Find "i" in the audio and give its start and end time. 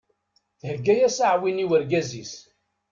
1.63-1.65